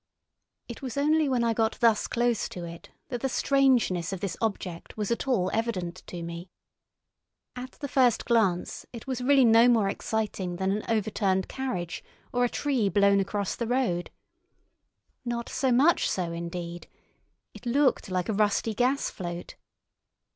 It 0.67 0.81
was 0.81 0.97
only 0.97 1.29
when 1.29 1.43
I 1.43 1.53
got 1.53 1.79
thus 1.79 2.07
close 2.07 2.49
to 2.49 2.65
it 2.65 2.89
that 3.09 3.21
the 3.21 3.29
strangeness 3.29 4.11
of 4.11 4.19
this 4.19 4.35
object 4.41 4.97
was 4.97 5.11
at 5.11 5.27
all 5.27 5.51
evident 5.53 6.01
to 6.07 6.23
me. 6.23 6.49
At 7.55 7.73
the 7.73 7.87
first 7.87 8.25
glance 8.25 8.83
it 8.91 9.05
was 9.05 9.21
really 9.21 9.45
no 9.45 9.67
more 9.69 9.89
exciting 9.89 10.55
than 10.55 10.71
an 10.71 10.83
overturned 10.89 11.47
carriage 11.47 12.03
or 12.33 12.43
a 12.43 12.49
tree 12.49 12.89
blown 12.89 13.19
across 13.19 13.55
the 13.55 13.67
road. 13.67 14.09
Not 15.23 15.47
so 15.49 15.71
much 15.71 16.09
so, 16.09 16.31
indeed. 16.31 16.87
It 17.53 17.67
looked 17.67 18.09
like 18.09 18.27
a 18.27 18.33
rusty 18.33 18.73
gas 18.73 19.11
float. 19.11 19.53